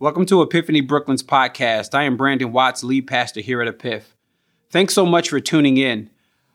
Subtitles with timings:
[0.00, 1.94] Welcome to Epiphany Brooklyn's podcast.
[1.94, 4.14] I am Brandon Watts, lead pastor here at Epiph.
[4.70, 6.08] Thanks so much for tuning in.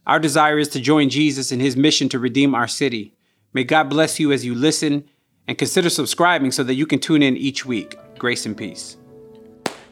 [0.08, 3.14] Our desire is to join Jesus in his mission to redeem our city.
[3.54, 5.08] May God bless you as you listen
[5.48, 7.96] and consider subscribing so that you can tune in each week.
[8.18, 8.98] Grace and peace.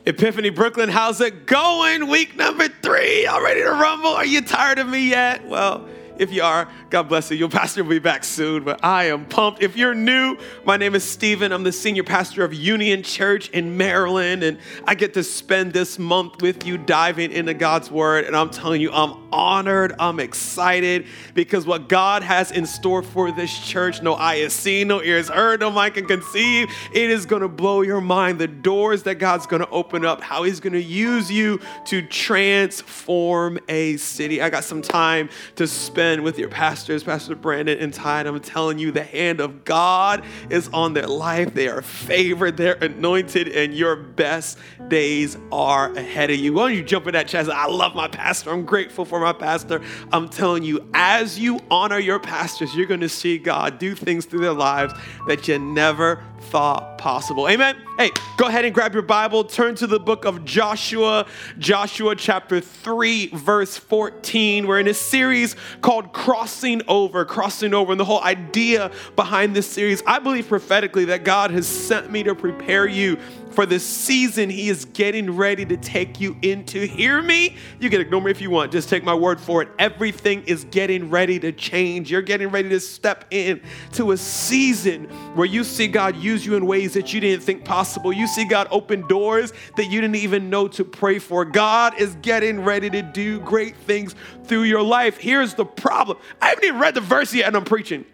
[0.08, 2.08] Epiphany Brooklyn, how's it going?
[2.08, 3.26] Week number three.
[3.26, 4.10] Y'all ready to rumble?
[4.10, 5.48] Are you tired of me yet?
[5.48, 5.88] Well,
[6.18, 7.38] if you are, God bless you.
[7.38, 9.64] Your pastor will be back soon, but I am pumped.
[9.64, 11.52] If you're new, my name is Stephen.
[11.52, 15.98] I'm the senior pastor of Union Church in Maryland, and I get to spend this
[15.98, 18.26] month with you diving into God's Word.
[18.26, 23.32] And I'm telling you, I'm honored, I'm excited because what God has in store for
[23.32, 26.70] this church, no eye has seen, no ears heard, no mind can conceive.
[26.94, 28.38] It is going to blow your mind.
[28.38, 32.04] The doors that God's going to open up, how He's going to use you to
[32.04, 34.42] transform a city.
[34.42, 38.28] I got some time to spend with your pastors, Pastor Brandon and Tide.
[38.28, 41.54] I'm telling you, the hand of God is on their life.
[41.54, 44.58] They are favored, they're anointed, and your best
[44.90, 46.54] days are ahead of you.
[46.54, 47.50] Why don't you jump in that chest?
[47.50, 48.52] I love my pastor.
[48.52, 49.82] I'm grateful for my pastor.
[50.12, 54.26] I'm telling you, as you honor your pastors, you're going to see God do things
[54.26, 54.94] through their lives
[55.28, 57.48] that you never thought possible.
[57.48, 57.78] Amen.
[57.98, 61.26] Hey, go ahead and grab your Bible, turn to the book of Joshua,
[61.58, 64.68] Joshua chapter 3, verse 14.
[64.68, 67.92] We're in a series called Crossing Over, Crossing Over.
[67.92, 72.24] And the whole idea behind this series, I believe prophetically that God has sent me
[72.24, 73.18] to prepare you
[73.54, 76.86] for the season he is getting ready to take you into.
[76.88, 77.56] Hear me?
[77.80, 78.72] You can ignore me if you want.
[78.72, 79.70] Just take my word for it.
[79.78, 82.12] Everything is getting ready to change.
[82.12, 83.62] You're getting ready to step in
[83.94, 85.06] to a season
[85.36, 88.12] where you see God use you in ways that you didn't think possible.
[88.12, 91.46] You see God open doors that you didn't even know to pray for.
[91.46, 95.18] God is getting ready to do great things through your life.
[95.18, 96.18] Here's the problem.
[96.42, 98.06] I haven't even read the verse yet and I'm preaching.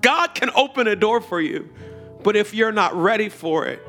[0.00, 1.68] God can open a door for you,
[2.22, 3.82] but if you're not ready for it,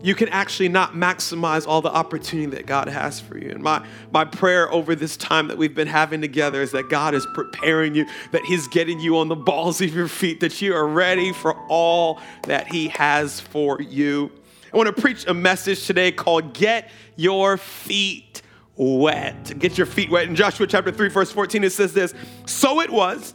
[0.00, 3.50] you can actually not maximize all the opportunity that God has for you.
[3.50, 7.14] And my, my prayer over this time that we've been having together is that God
[7.14, 10.74] is preparing you, that He's getting you on the balls of your feet, that you
[10.74, 14.30] are ready for all that He has for you.
[14.72, 18.41] I want to preach a message today called Get Your Feet
[18.76, 19.58] Wet.
[19.58, 20.28] Get your feet wet.
[20.28, 22.14] In Joshua chapter 3, verse 14, it says this
[22.46, 23.34] So it was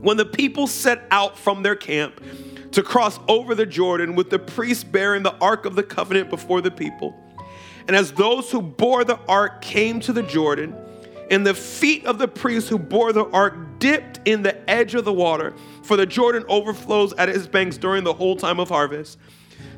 [0.00, 2.20] when the people set out from their camp
[2.72, 6.60] to cross over the Jordan with the priest bearing the ark of the covenant before
[6.60, 7.14] the people.
[7.88, 10.76] And as those who bore the ark came to the Jordan,
[11.30, 15.04] and the feet of the priests who bore the ark dipped in the edge of
[15.04, 19.18] the water, for the Jordan overflows at its banks during the whole time of harvest,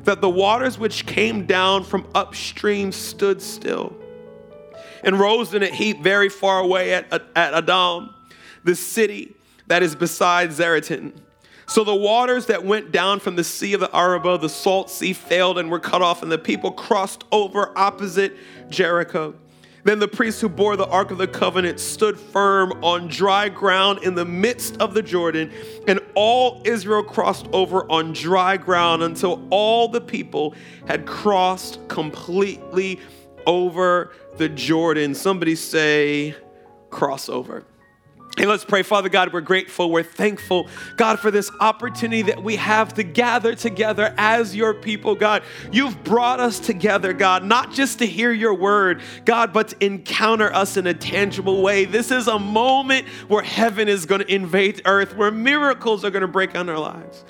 [0.03, 3.95] that the waters which came down from upstream stood still
[5.03, 8.13] and rose in a heap very far away at, at Adam,
[8.63, 9.35] the city
[9.67, 11.13] that is beside Zaretan.
[11.65, 15.13] So the waters that went down from the sea of the Arabah, the salt sea,
[15.13, 18.35] failed and were cut off, and the people crossed over opposite
[18.69, 19.35] Jericho.
[19.85, 23.99] Then the priests who bore the Ark of the Covenant stood firm on dry ground
[24.03, 25.51] in the midst of the Jordan,
[25.87, 30.55] and all Israel crossed over on dry ground until all the people
[30.87, 32.99] had crossed completely
[33.45, 35.15] over the Jordan.
[35.15, 36.35] Somebody say,
[36.89, 37.63] crossover.
[38.35, 40.67] And let's pray, Father God, we're grateful, we're thankful,
[40.97, 45.43] God, for this opportunity that we have to gather together as your people, God.
[45.71, 50.51] You've brought us together, God, not just to hear your word, God, but to encounter
[50.51, 51.85] us in a tangible way.
[51.85, 56.21] This is a moment where heaven is going to invade earth, where miracles are going
[56.21, 57.25] to break on our lives,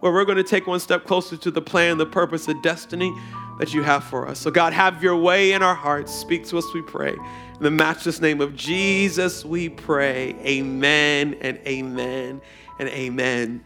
[0.00, 3.14] where we're going to take one step closer to the plan, the purpose, the destiny
[3.58, 4.38] that you have for us.
[4.38, 6.12] So, God, have your way in our hearts.
[6.12, 7.12] Speak to us, we pray.
[7.12, 10.36] In the matchless name of Jesus, we pray.
[10.44, 12.40] Amen and amen
[12.78, 13.64] and amen.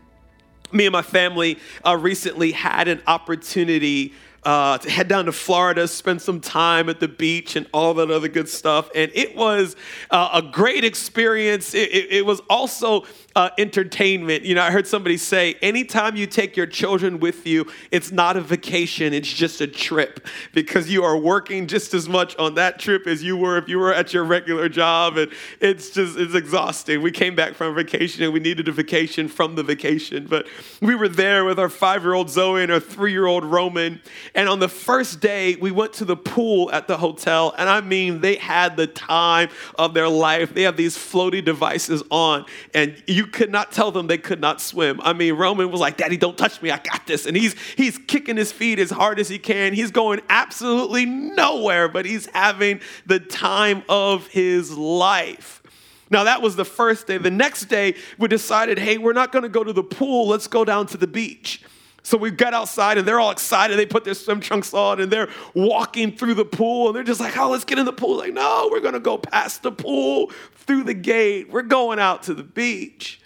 [0.73, 4.15] Me and my family uh, recently had an opportunity
[4.45, 8.11] uh, to head down to Florida, spend some time at the beach, and all that
[8.11, 8.91] other good stuff.
[8.95, 9.77] And it was
[10.11, 11.75] uh, a great experience.
[11.75, 13.05] It, it, it was also
[13.37, 14.45] uh, entertainment.
[14.45, 18.37] You know, I heard somebody say, anytime you take your children with you, it's not
[18.37, 22.79] a vacation, it's just a trip because you are working just as much on that
[22.79, 25.17] trip as you were if you were at your regular job.
[25.17, 25.31] And
[25.61, 27.01] it's just, it's exhausting.
[27.01, 30.27] We came back from vacation and we needed a vacation from the vacation.
[30.29, 30.47] But
[30.81, 34.01] we were there with our five year old Zoe and our three year old Roman.
[34.35, 37.55] And on the first day, we went to the pool at the hotel.
[37.59, 40.55] And I mean, they had the time of their life.
[40.55, 44.61] They have these floaty devices on, and you could not tell them they could not
[44.61, 45.01] swim.
[45.03, 46.71] I mean, Roman was like, Daddy, don't touch me.
[46.71, 47.27] I got this.
[47.27, 49.75] And he's, he's kicking his feet as hard as he can.
[49.75, 55.63] He's going absolutely nowhere, but he's having the time of his life.
[56.11, 57.17] Now, that was the first day.
[57.17, 60.29] The next day, we decided, hey, we're not going to go to the pool.
[60.29, 61.63] Let's go down to the beach.
[62.05, 63.79] So we got outside and they're all excited.
[63.79, 67.21] They put their swim trunks on and they're walking through the pool and they're just
[67.21, 68.19] like, oh, let's get in the pool.
[68.19, 71.51] Like, no, we're going to go past the pool, through the gate.
[71.51, 73.21] We're going out to the beach.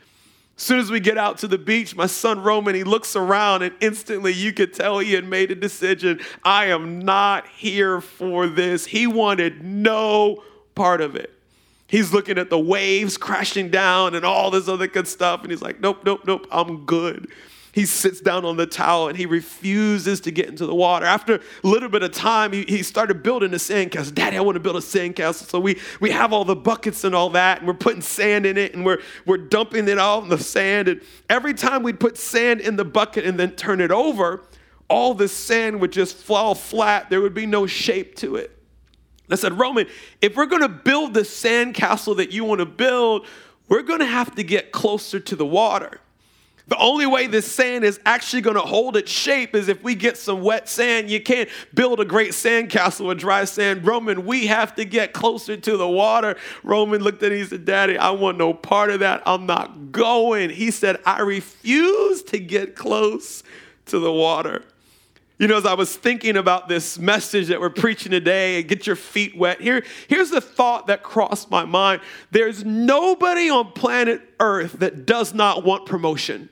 [0.59, 3.63] As soon as we get out to the beach, my son Roman, he looks around
[3.63, 6.21] and instantly you could tell he had made a decision.
[6.45, 8.87] I am not here for this.
[8.87, 10.43] He wanted no
[10.75, 11.33] part of it.
[11.89, 15.43] He's looking at the waves crashing down and all this other good stuff.
[15.43, 17.31] And he's like, nope, nope, nope, I'm good
[17.77, 21.05] he sits down on the towel and he refuses to get into the water.
[21.05, 24.15] After a little bit of time, he, he started building a sandcastle.
[24.15, 25.47] Daddy, I want to build a sandcastle.
[25.47, 28.57] So we, we have all the buckets and all that, and we're putting sand in
[28.57, 30.89] it and we're, we're dumping it all in the sand.
[30.89, 34.45] And every time we'd put sand in the bucket and then turn it over,
[34.89, 37.11] all the sand would just fall flat.
[37.11, 38.59] There would be no shape to it.
[39.31, 39.87] I said, Roman,
[40.23, 43.27] if we're going to build the sandcastle that you want to build,
[43.69, 46.01] we're going to have to get closer to the water.
[46.69, 49.95] The only way this sand is actually going to hold its shape is if we
[49.95, 51.09] get some wet sand.
[51.09, 53.87] You can't build a great sand castle with dry sand.
[53.87, 56.37] Roman, we have to get closer to the water.
[56.65, 59.23] Roman looked at me and said, Daddy, I want no part of that.
[59.27, 60.51] I'm not going.
[60.51, 63.45] He said, I refuse to get close
[63.87, 64.65] to the water.
[65.39, 68.87] You know, as I was thinking about this message that we're preaching today, and get
[68.87, 72.01] your feet wet, here, here's the thought that crossed my mind.
[72.33, 76.49] There's nobody on planet Earth that does not want promotion.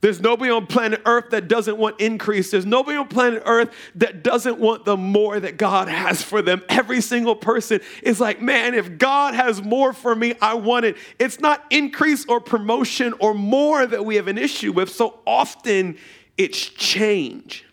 [0.00, 2.50] There's nobody on planet Earth that doesn't want increase.
[2.50, 6.62] There's nobody on planet Earth that doesn't want the more that God has for them.
[6.70, 10.96] Every single person is like, man, if God has more for me, I want it.
[11.18, 14.90] It's not increase or promotion or more that we have an issue with.
[14.90, 15.98] So often
[16.38, 17.66] it's change.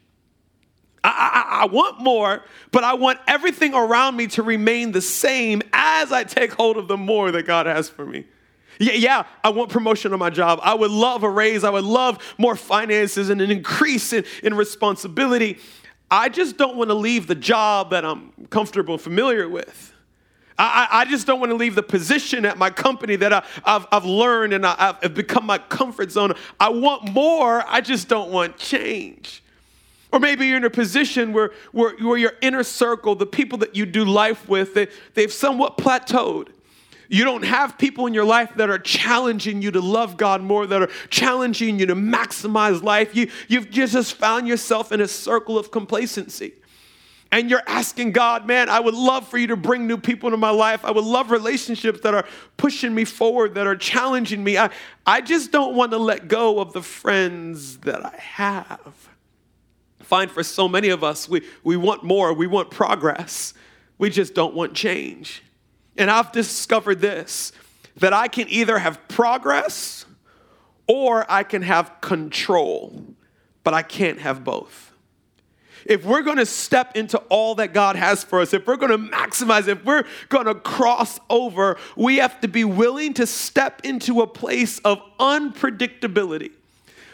[1.03, 5.61] I, I, I, want more, but I want everything around me to remain the same
[5.71, 8.25] as I take hold of the more that God has for me.
[8.79, 10.59] Yeah, yeah, I want promotion on my job.
[10.61, 11.63] I would love a raise.
[11.63, 15.59] I would love more finances and an increase in, in responsibility.
[16.09, 19.93] I just don't want to leave the job that I'm comfortable and familiar with.
[20.59, 23.87] I, I just don't want to leave the position at my company that I, have
[23.91, 26.33] I've learned and I, have become my comfort zone.
[26.59, 29.43] I want more, I just don't want change.
[30.11, 33.75] Or maybe you're in a position where, where, where your inner circle, the people that
[33.75, 36.47] you do life with, they, they've somewhat plateaued.
[37.09, 40.67] You don't have people in your life that are challenging you to love God more,
[40.67, 43.15] that are challenging you to maximize life.
[43.15, 46.53] You, you've just found yourself in a circle of complacency.
[47.31, 50.37] And you're asking God, man, I would love for you to bring new people into
[50.37, 50.85] my life.
[50.85, 52.25] I would love relationships that are
[52.55, 54.57] pushing me forward, that are challenging me.
[54.57, 54.69] I,
[55.05, 59.09] I just don't want to let go of the friends that I have.
[59.99, 63.53] Find for so many of us, we, we want more, we want progress,
[63.97, 65.43] we just don't want change.
[65.97, 67.51] And I've discovered this
[67.97, 70.05] that I can either have progress
[70.87, 73.03] or I can have control,
[73.63, 74.91] but I can't have both.
[75.85, 79.67] If we're gonna step into all that God has for us, if we're gonna maximize,
[79.67, 84.79] if we're gonna cross over, we have to be willing to step into a place
[84.79, 86.51] of unpredictability.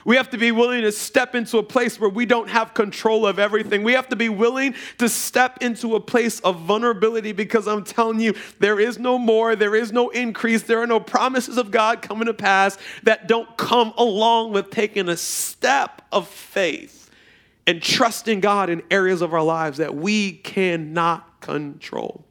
[0.06, 3.26] We have to be willing to step into a place where we don't have control
[3.26, 3.84] of everything.
[3.84, 8.20] We have to be willing to step into a place of vulnerability because I'm telling
[8.20, 12.02] you, there is no more, there is no increase, there are no promises of God
[12.02, 17.10] coming to pass that don't come along with taking a step of faith
[17.66, 22.26] and trusting God in areas of our lives that we cannot control.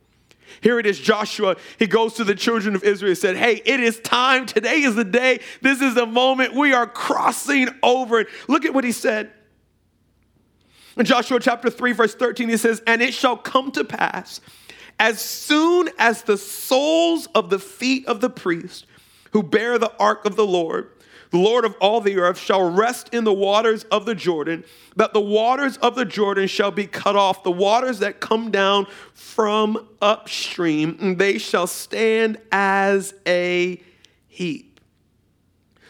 [0.60, 1.56] Here it is, Joshua.
[1.78, 4.46] He goes to the children of Israel and said, Hey, it is time.
[4.46, 5.40] Today is the day.
[5.60, 6.54] This is the moment.
[6.54, 8.26] We are crossing over.
[8.48, 9.32] Look at what he said.
[10.96, 14.40] In Joshua chapter 3, verse 13, he says, And it shall come to pass
[14.98, 18.86] as soon as the soles of the feet of the priest
[19.32, 20.90] who bear the ark of the Lord
[21.32, 24.64] the Lord of all the earth shall rest in the waters of the Jordan,
[24.96, 28.86] that the waters of the Jordan shall be cut off, the waters that come down
[29.14, 33.80] from upstream, and they shall stand as a
[34.28, 34.78] heap.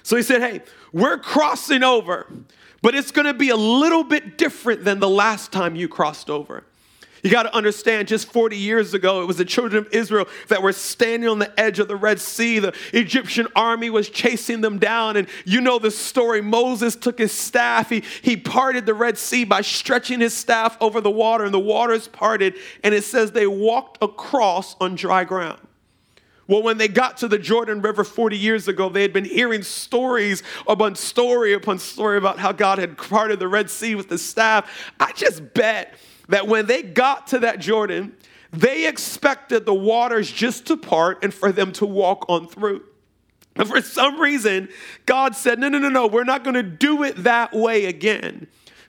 [0.04, 2.32] So he said, Hey, we're crossing over,
[2.80, 6.30] but it's going to be a little bit different than the last time you crossed
[6.30, 6.64] over.
[7.22, 10.60] You got to understand, just 40 years ago, it was the children of Israel that
[10.60, 12.58] were standing on the edge of the Red Sea.
[12.58, 15.16] The Egyptian army was chasing them down.
[15.16, 16.40] And you know the story.
[16.40, 21.00] Moses took his staff, he, he parted the Red Sea by stretching his staff over
[21.00, 22.54] the water, and the waters parted.
[22.82, 25.60] And it says they walked across on dry ground.
[26.48, 29.62] Well, when they got to the Jordan River 40 years ago, they had been hearing
[29.62, 34.18] stories upon story upon story about how God had parted the Red Sea with the
[34.18, 34.92] staff.
[34.98, 35.94] I just bet
[36.32, 38.16] that when they got to that Jordan,
[38.52, 42.82] they expected the waters just to part and for them to walk on through.
[43.54, 44.70] And for some reason,
[45.04, 48.46] God said, no, no, no, no, we're not going to do it that way again.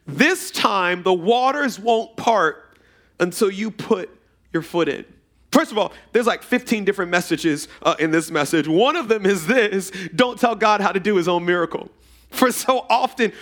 [0.08, 2.78] This time, the waters won't part
[3.20, 4.10] until you put
[4.54, 5.04] your foot in.
[5.52, 8.70] First of all, there's like 15 different messages uh, in this message.
[8.70, 11.90] One of them is this don't tell God how to do his own miracle.
[12.30, 13.34] For so often,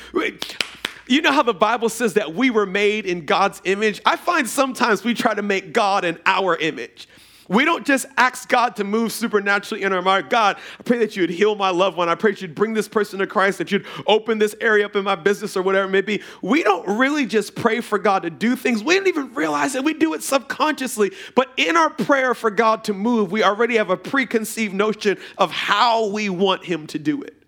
[1.15, 4.01] you know how the Bible says that we were made in God's image?
[4.05, 7.07] I find sometimes we try to make God in our image.
[7.51, 10.29] We don't just ask God to move supernaturally in our mind.
[10.29, 12.07] God, I pray that you would heal my loved one.
[12.07, 14.95] I pray that you'd bring this person to Christ, that you'd open this area up
[14.95, 16.21] in my business or whatever it may be.
[16.41, 18.85] We don't really just pray for God to do things.
[18.85, 19.83] We didn't even realize it.
[19.83, 21.11] we do it subconsciously.
[21.35, 25.51] But in our prayer for God to move, we already have a preconceived notion of
[25.51, 27.40] how we want Him to do it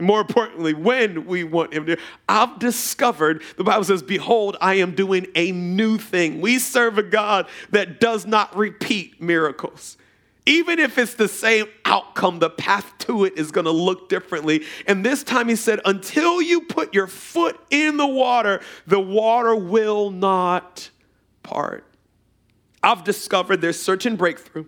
[0.00, 1.96] more importantly, when we want him to.
[2.28, 6.40] I've discovered, the Bible says, Behold, I am doing a new thing.
[6.40, 9.96] We serve a God that does not repeat miracles.
[10.46, 14.64] Even if it's the same outcome, the path to it is going to look differently.
[14.86, 19.54] And this time he said, Until you put your foot in the water, the water
[19.54, 20.90] will not
[21.42, 21.84] part.
[22.82, 24.64] I've discovered there's certain breakthrough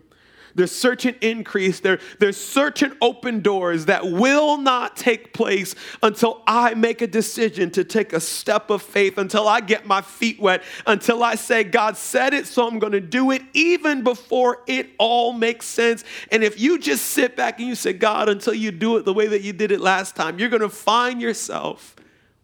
[0.54, 1.80] there's certain increase.
[1.80, 7.70] There, there's certain open doors that will not take place until I make a decision
[7.72, 11.64] to take a step of faith, until I get my feet wet, until I say,
[11.64, 16.04] God said it, so I'm going to do it, even before it all makes sense.
[16.30, 19.14] And if you just sit back and you say, God, until you do it the
[19.14, 21.96] way that you did it last time, you're going to find yourself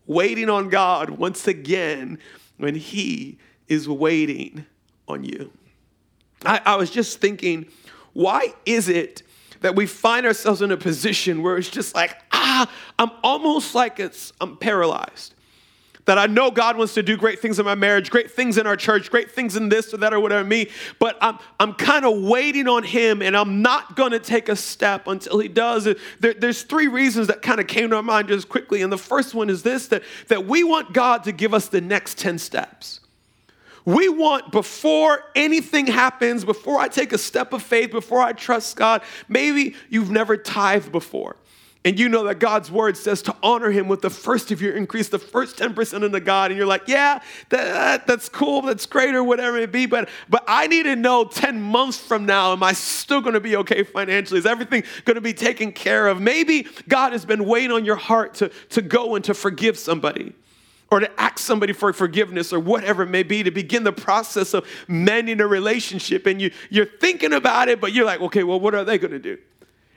[0.07, 2.19] waiting on God once again
[2.57, 3.39] when He
[3.69, 4.67] is waiting
[5.07, 5.53] on you.
[6.45, 7.67] I, I was just thinking
[8.19, 9.23] why is it
[9.61, 14.01] that we find ourselves in a position where it's just like, ah, I'm almost like
[14.01, 15.37] it's, I'm paralyzed?
[16.07, 18.67] That I know God wants to do great things in my marriage, great things in
[18.67, 22.05] our church, great things in this or that or whatever me, but I'm, I'm kind
[22.05, 25.85] of waiting on Him and I'm not going to take a step until He does.
[26.19, 28.83] There, there's three reasons that kind of came to our mind just quickly.
[28.83, 31.81] And the first one is this that, that we want God to give us the
[31.81, 32.99] next 10 steps.
[33.89, 38.77] We want before anything happens, before I take a step of faith, before I trust
[38.77, 41.37] God, maybe you've never tithed before.
[41.87, 44.75] And you know that God's word says to honor him with the first of your
[44.75, 46.51] increase, the first 10% into God.
[46.51, 49.87] And you're like, yeah, that, that's cool, that's great, or whatever it be.
[49.87, 53.57] But, but I need to know 10 months from now, am I still gonna be
[53.57, 54.39] okay financially?
[54.39, 56.21] Is everything gonna be taken care of?
[56.21, 60.35] Maybe God has been waiting on your heart to, to go and to forgive somebody
[60.91, 64.55] or to ask somebody for forgiveness or whatever it may be to begin the process
[64.55, 66.27] of mending a relationship.
[66.27, 69.13] And you, you're thinking about it but you're like okay well what are they going
[69.13, 69.39] to do?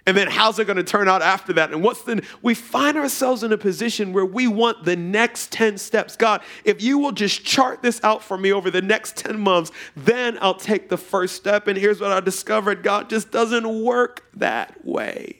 [0.07, 1.71] And then how's it going to turn out after that?
[1.71, 5.77] And what's the we find ourselves in a position where we want the next 10
[5.77, 6.15] steps.
[6.15, 9.71] God if you will just chart this out for me over the next 10 months
[9.95, 11.67] then i'll take the first step.
[11.67, 12.83] And here's what i discovered.
[12.83, 15.37] God just doesn't work that way.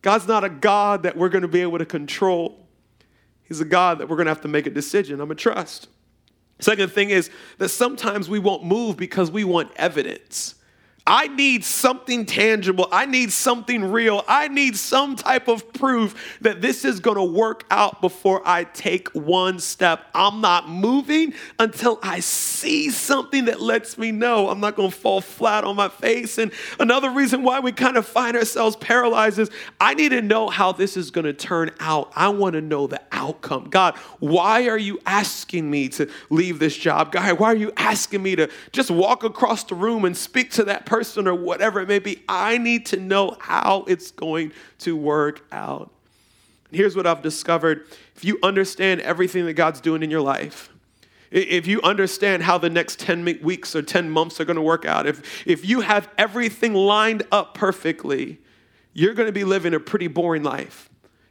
[0.00, 2.67] God's not a god that we're going to be able to control
[3.48, 5.20] He's a God that we're going to have to make a decision.
[5.20, 5.88] I'm going to trust.
[6.60, 10.54] Second thing is that sometimes we won't move because we want evidence.
[11.10, 12.86] I need something tangible.
[12.92, 14.22] I need something real.
[14.28, 18.64] I need some type of proof that this is going to work out before I
[18.64, 20.04] take one step.
[20.14, 24.96] I'm not moving until I see something that lets me know I'm not going to
[24.96, 26.36] fall flat on my face.
[26.36, 29.50] And another reason why we kind of find ourselves paralyzed is
[29.80, 32.12] I need to know how this is going to turn out.
[32.16, 33.70] I want to know the outcome.
[33.70, 37.12] God, why are you asking me to leave this job?
[37.12, 40.64] God, why are you asking me to just walk across the room and speak to
[40.64, 40.97] that person?
[40.98, 42.24] Person or whatever it may be.
[42.28, 45.92] I need to know how it's going to work out.
[46.68, 47.86] And here's what I've discovered
[48.16, 50.70] if you understand everything that God's doing in your life,
[51.30, 54.84] if you understand how the next 10 weeks or 10 months are going to work
[54.84, 58.38] out, if, if you have everything lined up perfectly,
[58.92, 60.87] you're going to be living a pretty boring life.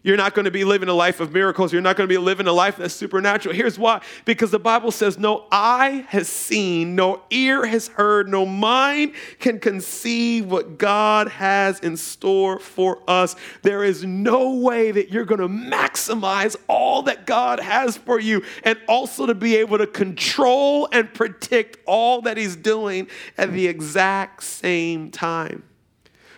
[0.08, 1.74] You're not going to be living a life of miracles.
[1.74, 3.54] You're not going to be living a life that's supernatural.
[3.54, 8.46] Here's why because the Bible says, No eye has seen, no ear has heard, no
[8.46, 13.36] mind can conceive what God has in store for us.
[13.64, 18.46] There is no way that you're going to maximize all that God has for you
[18.64, 23.68] and also to be able to control and predict all that He's doing at the
[23.68, 25.64] exact same time.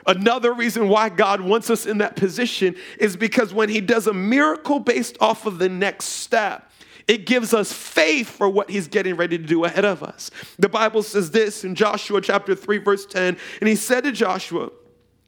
[0.08, 4.14] Another reason why God wants us in that position is because when He does a
[4.14, 6.70] miracle based off of the next step,
[7.10, 10.30] it gives us faith for what he's getting ready to do ahead of us.
[10.60, 14.70] The Bible says this in Joshua chapter 3, verse 10, and he said to Joshua,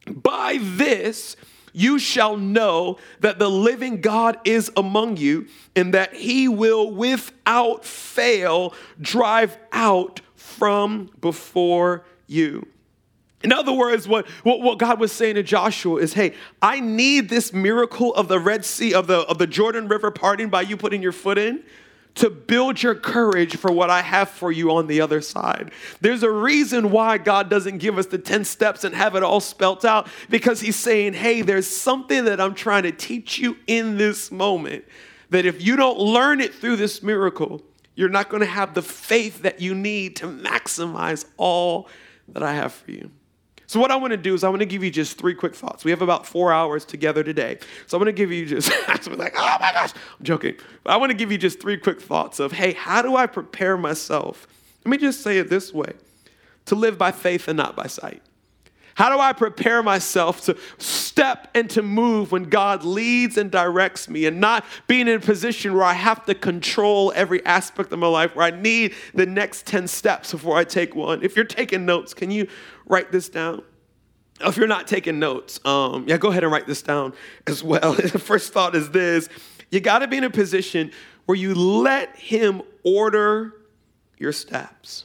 [0.06, 1.34] By this
[1.72, 7.84] you shall know that the living God is among you, and that he will without
[7.84, 12.68] fail drive out from before you.
[13.42, 17.28] In other words, what, what, what, God was saying to Joshua is, hey, I need
[17.28, 20.76] this miracle of the Red Sea, of the, of the Jordan River parting by you
[20.76, 21.62] putting your foot in
[22.14, 25.72] to build your courage for what I have for you on the other side.
[26.00, 29.40] There's a reason why God doesn't give us the 10 steps and have it all
[29.40, 33.96] spelt out because He's saying, hey, there's something that I'm trying to teach you in
[33.96, 34.84] this moment
[35.30, 37.62] that if you don't learn it through this miracle,
[37.94, 41.88] you're not going to have the faith that you need to maximize all
[42.28, 43.10] that I have for you.
[43.72, 45.54] So, what I want to do is I want to give you just three quick
[45.54, 45.82] thoughts.
[45.82, 47.58] We have about four hours together today.
[47.86, 50.56] So, I'm going to give you just, like, oh my gosh, I'm joking.
[50.84, 53.26] But I want to give you just three quick thoughts of, hey, how do I
[53.26, 54.46] prepare myself?
[54.84, 55.94] Let me just say it this way
[56.66, 58.22] to live by faith and not by sight.
[58.94, 60.56] How do I prepare myself to
[61.12, 65.20] step and to move when God leads and directs me and not being in a
[65.20, 69.26] position where I have to control every aspect of my life, where I need the
[69.26, 71.22] next 10 steps before I take one?
[71.22, 72.48] If you're taking notes, can you
[72.86, 73.62] write this down.
[74.40, 77.12] If you're not taking notes, um, yeah, go ahead and write this down
[77.46, 77.92] as well.
[77.94, 79.28] the first thought is this
[79.70, 80.90] you got to be in a position
[81.26, 83.54] where you let Him order
[84.18, 85.04] your steps.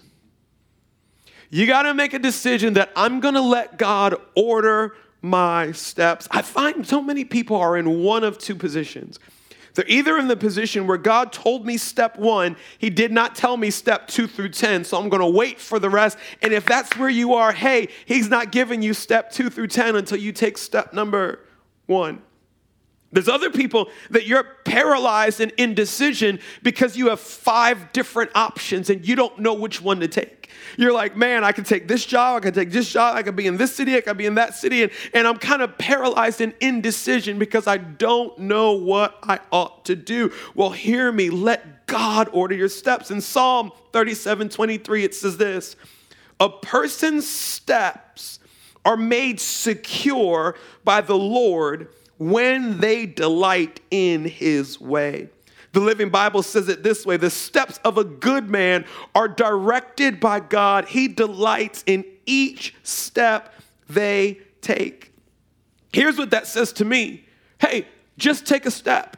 [1.50, 4.96] You got to make a decision that I'm going to let God order
[5.30, 6.28] my steps.
[6.32, 9.20] I find so many people are in one of two positions.
[9.78, 13.58] They're either in the position where God told me step one, He did not tell
[13.58, 16.18] me step two through 10, so I'm gonna wait for the rest.
[16.42, 19.96] And if that's where you are, hey, He's not giving you step two through 10
[19.96, 21.42] until you take step number
[21.86, 22.24] one.
[23.12, 29.08] There's other people that you're paralyzed and indecision because you have five different options and
[29.08, 30.50] you don't know which one to take.
[30.76, 33.36] You're like, man, I can take this job, I can take this job, I can
[33.36, 35.78] be in this city, I can be in that city, and, and I'm kind of
[35.78, 40.34] paralyzed in indecision because I don't know what I ought to do.
[40.54, 43.10] Well, hear me, let God order your steps.
[43.10, 45.78] In Psalm 37 23, it says this
[46.40, 48.40] A person's steps
[48.84, 55.30] are made secure by the Lord when they delight in his way.
[55.74, 60.20] The Living Bible says it this way The steps of a good man are directed
[60.20, 60.88] by God.
[60.88, 63.54] He delights in each step
[63.90, 65.14] they take.
[65.94, 67.26] Here's what that says to me
[67.60, 69.18] hey, just take a step.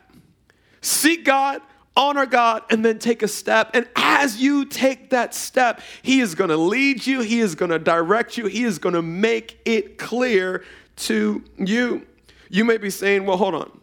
[0.82, 1.62] Seek God,
[1.96, 3.72] honor God, and then take a step.
[3.74, 7.72] And as you take that step, He is going to lead you, He is going
[7.72, 10.64] to direct you, He is going to make it clear
[10.98, 12.06] to you.
[12.50, 13.80] You may be saying, well, hold on.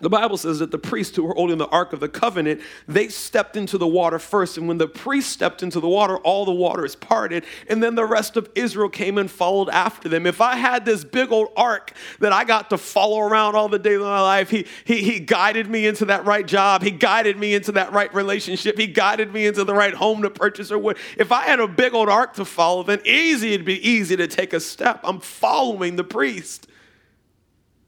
[0.00, 3.06] The Bible says that the priests who were holding the Ark of the Covenant, they
[3.06, 4.58] stepped into the water first.
[4.58, 7.44] And when the priest stepped into the water, all the water is parted.
[7.70, 10.26] And then the rest of Israel came and followed after them.
[10.26, 13.78] If I had this big old ark that I got to follow around all the
[13.78, 16.82] days of my life, he, he, he guided me into that right job.
[16.82, 18.76] He guided me into that right relationship.
[18.76, 20.98] He guided me into the right home to purchase or what.
[21.16, 24.26] If I had a big old ark to follow, then easy, it'd be easy to
[24.26, 25.00] take a step.
[25.04, 26.66] I'm following the priest.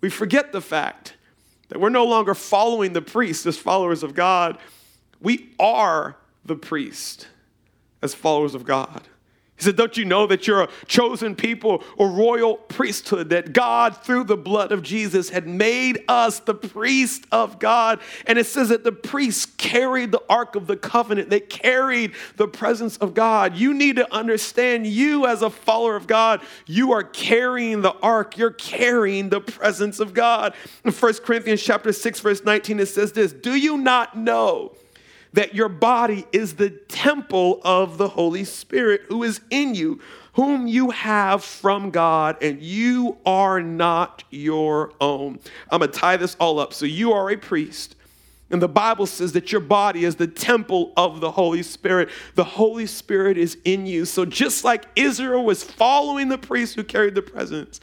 [0.07, 1.15] We forget the fact
[1.69, 4.57] that we're no longer following the priest as followers of God.
[5.21, 7.27] We are the priest
[8.01, 9.03] as followers of God.
[9.57, 13.97] He said, Don't you know that you're a chosen people, a royal priesthood, that God,
[14.05, 18.01] through the blood of Jesus, had made us the priest of God?
[18.27, 22.49] And it says that the priests carried the ark of the covenant, they carried the
[22.49, 23.57] presence of God.
[23.57, 28.37] You need to understand, you as a follower of God, you are carrying the ark,
[28.37, 30.55] you're carrying the presence of God.
[30.85, 34.73] In 1 Corinthians chapter 6, verse 19, it says this Do you not know?
[35.37, 40.01] That your body is the temple of the Holy Spirit who is in you,
[40.33, 45.39] whom you have from God, and you are not your own.
[45.71, 46.73] I'm going to tie this all up.
[46.73, 47.97] So you are a priest.
[48.51, 52.09] And the Bible says that your body is the temple of the Holy Spirit.
[52.35, 54.07] The Holy Spirit is in you.
[54.07, 57.79] So just like Israel was following the priest who carried the presence,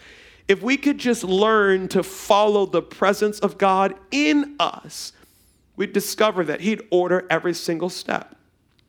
[0.47, 5.13] if we could just learn to follow the presence of God in us,
[5.75, 8.35] we'd discover that he'd order every single step.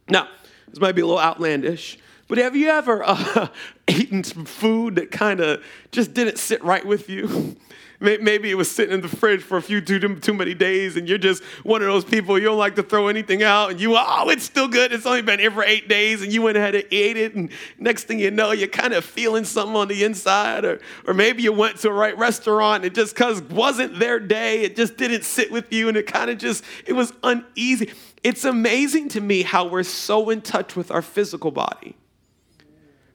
[0.08, 0.28] Now,
[0.68, 3.48] this might be a little outlandish, but have you ever uh,
[3.88, 7.56] eaten some food that kind of just didn't sit right with you?
[8.00, 11.08] Maybe it was sitting in the fridge for a few too, too many days, and
[11.08, 13.94] you're just one of those people you don't like to throw anything out, and you
[13.96, 14.92] oh it's still good.
[14.92, 17.50] It's only been here for eight days, and you went ahead and ate it, and
[17.78, 21.42] next thing you know, you're kind of feeling something on the inside, or or maybe
[21.42, 24.96] you went to a right restaurant, and it just because wasn't their day, it just
[24.96, 27.92] didn't sit with you, and it kind of just it was uneasy.
[28.22, 31.96] It's amazing to me how we're so in touch with our physical body,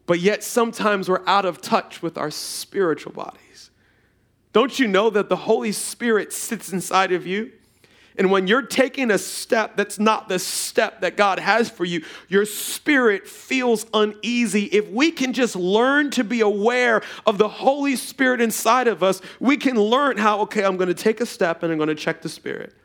[0.05, 3.39] but yet sometimes we're out of touch with our spiritual body.
[4.51, 7.51] Don't you know that the Holy Spirit sits inside of you?
[8.17, 12.03] And when you're taking a step that's not the step that God has for you,
[12.27, 14.65] your spirit feels uneasy.
[14.65, 19.21] If we can just learn to be aware of the Holy Spirit inside of us,
[19.39, 21.95] we can learn how, okay, I'm going to take a step and I'm going to
[21.95, 22.75] check the spirit.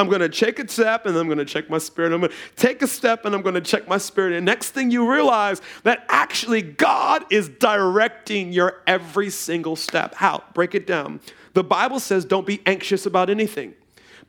[0.00, 2.12] I'm going to take a step and I'm going to check my spirit.
[2.12, 4.32] I'm going to take a step and I'm going to check my spirit.
[4.32, 10.14] And next thing you realize that actually God is directing your every single step.
[10.14, 10.42] How?
[10.54, 11.20] Break it down.
[11.52, 13.74] The Bible says don't be anxious about anything.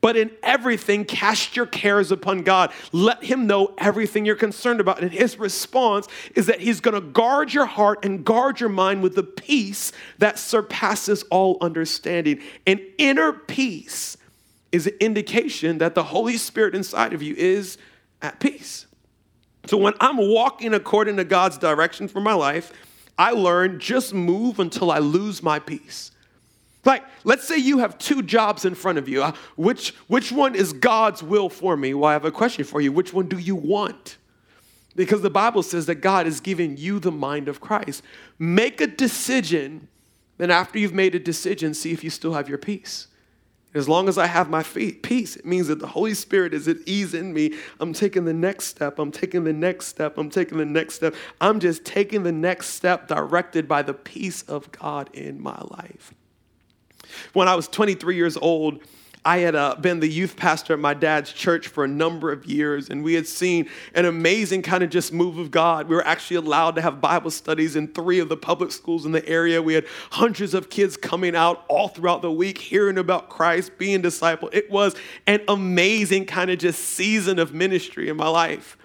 [0.02, 2.72] But in everything, cast your cares upon God.
[2.90, 5.00] Let Him know everything you're concerned about.
[5.00, 9.14] And His response is that He's to guard your heart and guard your mind with
[9.14, 12.40] the peace that surpasses all understanding.
[12.66, 14.16] An inner peace
[14.72, 17.78] is an indication that the Holy Spirit inside of you is
[18.20, 18.86] at peace.
[19.66, 22.72] So when I'm walking according to God's direction for my life,
[23.18, 26.10] I learn just move until I lose my peace.
[26.84, 29.22] Like, let's say you have two jobs in front of you.
[29.22, 31.94] Uh, which, which one is God's will for me?
[31.94, 32.90] Well, I have a question for you.
[32.90, 34.16] Which one do you want?
[34.96, 38.02] Because the Bible says that God is giving you the mind of Christ.
[38.38, 39.88] Make a decision,
[40.38, 43.06] then after you've made a decision, see if you still have your peace.
[43.74, 46.76] As long as I have my peace, it means that the Holy Spirit is at
[46.84, 47.54] ease in me.
[47.80, 48.98] I'm taking the next step.
[48.98, 50.18] I'm taking the next step.
[50.18, 51.14] I'm taking the next step.
[51.40, 56.12] I'm just taking the next step directed by the peace of God in my life.
[57.32, 58.82] When I was 23 years old,
[59.24, 62.44] I had uh, been the youth pastor at my dad's church for a number of
[62.44, 65.88] years, and we had seen an amazing kind of just move of God.
[65.88, 69.12] We were actually allowed to have Bible studies in three of the public schools in
[69.12, 69.62] the area.
[69.62, 74.02] We had hundreds of kids coming out all throughout the week, hearing about Christ, being
[74.02, 74.52] discipled.
[74.52, 74.96] It was
[75.28, 78.76] an amazing kind of just season of ministry in my life.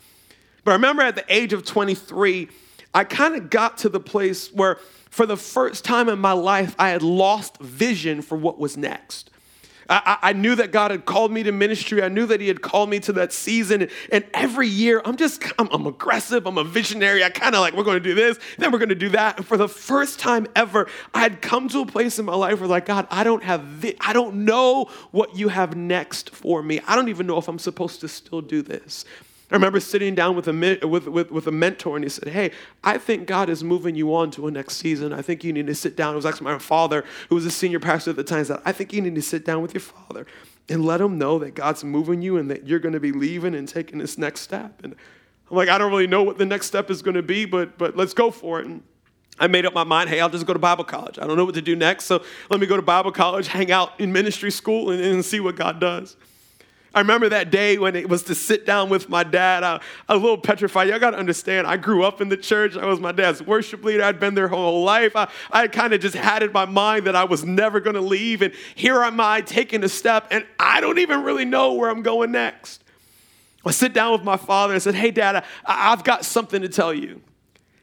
[0.64, 2.50] But I remember at the age of 23,
[2.94, 4.78] I kind of got to the place where
[5.10, 9.32] for the first time in my life, I had lost vision for what was next.
[9.90, 12.04] I, I, knew that God had called me to ministry.
[12.04, 13.90] I knew that He had called me to that season.
[14.12, 16.46] And every year, I'm just, I'm, I'm aggressive.
[16.46, 17.24] I'm a visionary.
[17.24, 19.38] I kind of like, we're going to do this, then we're going to do that.
[19.38, 22.60] And for the first time ever, I had come to a place in my life
[22.60, 26.62] where, like, God, I don't have, vi- I don't know what you have next for
[26.62, 26.80] me.
[26.88, 29.06] I don't even know if I'm supposed to still do this.
[29.50, 32.52] I remember sitting down with a, with, with, with a mentor and he said, Hey,
[32.84, 35.14] I think God is moving you on to a next season.
[35.14, 36.14] I think you need to sit down.
[36.14, 38.74] It was actually my father, who was a senior pastor at the time, said, I
[38.74, 40.26] think you need to sit down with your father
[40.68, 43.56] and let him know that God's moving you and that you're going to be leaving
[43.56, 44.82] and taking this next step.
[44.84, 44.96] And
[45.50, 47.78] I'm like, I don't really know what the next step is going to be, but,
[47.78, 48.66] but let's go for it.
[48.66, 48.84] And
[49.40, 51.20] I made up my mind, hey, I'll just go to Bible college.
[51.20, 53.72] I don't know what to do next, so let me go to Bible college, hang
[53.72, 56.18] out in ministry school, and, and see what God does.
[56.98, 59.64] I remember that day when it was to sit down with my dad.
[59.64, 59.80] I,
[60.10, 60.88] I was a little petrified.
[60.88, 62.76] Y'all got to understand, I grew up in the church.
[62.76, 64.04] I was my dad's worship leader.
[64.04, 65.16] I'd been there whole life.
[65.16, 68.02] I, I kind of just had in my mind that I was never going to
[68.02, 68.42] leave.
[68.42, 72.02] And here am I taking a step, and I don't even really know where I'm
[72.02, 72.84] going next.
[73.64, 75.44] I sit down with my father and said, Hey, dad, I,
[75.94, 77.22] I've got something to tell you.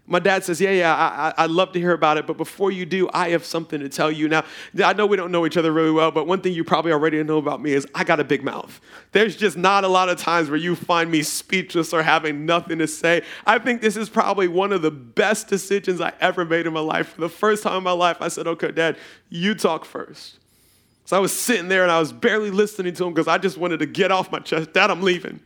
[0.06, 2.84] My dad says, Yeah, yeah, I, I'd love to hear about it, but before you
[2.84, 4.28] do, I have something to tell you.
[4.28, 4.44] Now,
[4.84, 7.22] I know we don't know each other really well, but one thing you probably already
[7.22, 8.80] know about me is I got a big mouth.
[9.12, 12.78] There's just not a lot of times where you find me speechless or having nothing
[12.80, 13.22] to say.
[13.46, 16.80] I think this is probably one of the best decisions I ever made in my
[16.80, 17.14] life.
[17.14, 18.98] For the first time in my life, I said, Okay, dad,
[19.30, 20.38] you talk first.
[21.06, 23.56] So I was sitting there and I was barely listening to him because I just
[23.56, 24.72] wanted to get off my chest.
[24.72, 25.40] Dad, I'm leaving.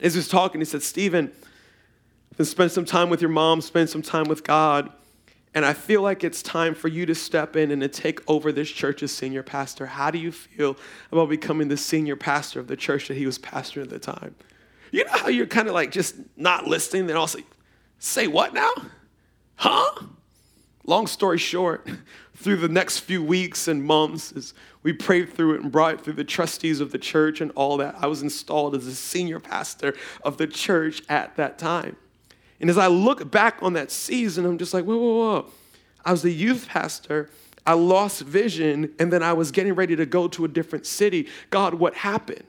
[0.00, 1.32] As he was talking, he said, Stephen,
[2.40, 4.90] then spend some time with your mom, spend some time with God.
[5.52, 8.50] And I feel like it's time for you to step in and to take over
[8.50, 9.84] this church as senior pastor.
[9.84, 10.78] How do you feel
[11.12, 14.34] about becoming the senior pastor of the church that he was pastoring at the time?
[14.90, 17.44] You know how you're kind of like just not listening, then also say
[17.98, 18.72] "Say what now?
[19.56, 20.06] Huh?
[20.86, 21.86] Long story short,
[22.36, 26.00] through the next few weeks and months, as we prayed through it and brought it
[26.00, 29.40] through the trustees of the church and all that, I was installed as a senior
[29.40, 29.92] pastor
[30.24, 31.98] of the church at that time.
[32.60, 35.46] And as I look back on that season, I'm just like, whoa, whoa, whoa.
[36.04, 37.30] I was the youth pastor.
[37.66, 41.28] I lost vision, and then I was getting ready to go to a different city.
[41.50, 42.44] God, what happened?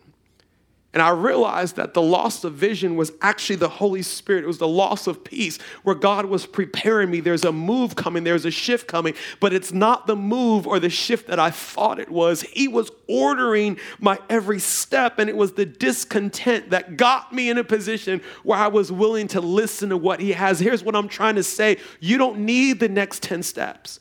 [0.93, 4.43] And I realized that the loss of vision was actually the Holy Spirit.
[4.43, 7.21] It was the loss of peace where God was preparing me.
[7.21, 10.89] There's a move coming, there's a shift coming, but it's not the move or the
[10.89, 12.41] shift that I thought it was.
[12.41, 17.57] He was ordering my every step, and it was the discontent that got me in
[17.57, 20.59] a position where I was willing to listen to what He has.
[20.59, 24.00] Here's what I'm trying to say you don't need the next 10 steps.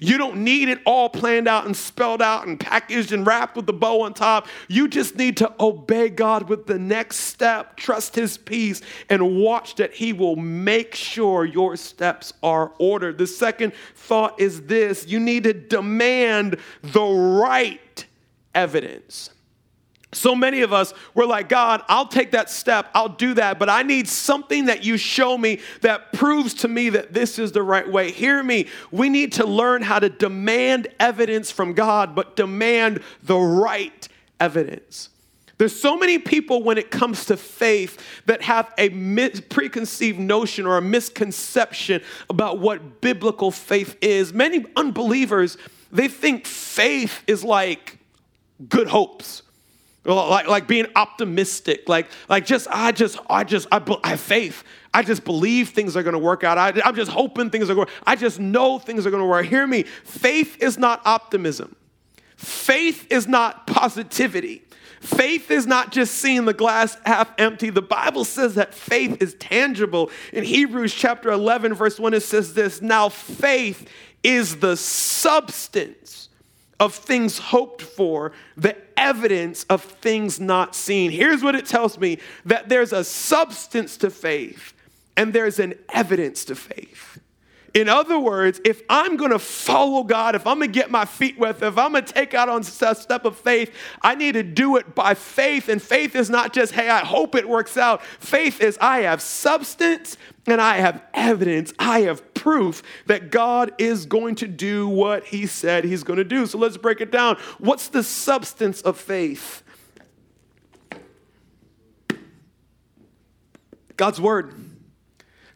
[0.00, 3.66] You don't need it all planned out and spelled out and packaged and wrapped with
[3.66, 4.48] the bow on top.
[4.68, 9.76] You just need to obey God with the next step, trust His peace, and watch
[9.76, 13.18] that He will make sure your steps are ordered.
[13.18, 18.06] The second thought is this you need to demand the right
[18.54, 19.30] evidence.
[20.14, 23.68] So many of us, we're like, God, I'll take that step, I'll do that, but
[23.68, 27.62] I need something that you show me that proves to me that this is the
[27.62, 28.10] right way.
[28.10, 28.68] Hear me.
[28.90, 34.08] We need to learn how to demand evidence from God, but demand the right
[34.40, 35.10] evidence.
[35.56, 40.78] There's so many people when it comes to faith that have a preconceived notion or
[40.78, 44.32] a misconception about what biblical faith is.
[44.32, 45.56] Many unbelievers,
[45.92, 47.98] they think faith is like
[48.68, 49.42] good hopes
[50.04, 54.64] like, like being optimistic like like just i just i just i, I have faith.
[54.92, 56.56] I just believe things are going to work out.
[56.56, 59.46] I, i'm just hoping things are going i just know things are going to work.
[59.46, 61.76] Hear me faith is not optimism.
[62.36, 64.64] Faith is not positivity.
[65.04, 67.68] Faith is not just seeing the glass half empty.
[67.68, 70.10] The Bible says that faith is tangible.
[70.32, 73.86] In Hebrews chapter 11, verse 1, it says this Now faith
[74.22, 76.30] is the substance
[76.80, 81.10] of things hoped for, the evidence of things not seen.
[81.10, 84.72] Here's what it tells me that there's a substance to faith
[85.16, 87.20] and there's an evidence to faith.
[87.74, 91.60] In other words, if I'm gonna follow God, if I'm gonna get my feet wet,
[91.60, 94.94] if I'm gonna take out on a step of faith, I need to do it
[94.94, 95.68] by faith.
[95.68, 98.04] And faith is not just, hey, I hope it works out.
[98.04, 104.04] Faith is, I have substance and I have evidence, I have proof that God is
[104.04, 106.44] going to do what He said He's going to do.
[106.44, 107.38] So let's break it down.
[107.58, 109.62] What's the substance of faith?
[113.96, 114.52] God's Word.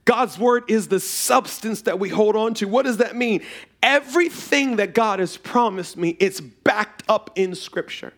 [0.06, 2.66] God's Word is the substance that we hold on to.
[2.66, 3.42] What does that mean?
[3.82, 8.14] Everything that God has promised me, it's backed up in Scripture.